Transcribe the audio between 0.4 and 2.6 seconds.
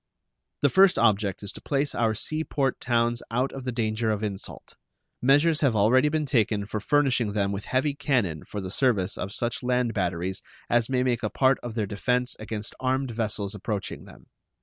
The first object is to place our sea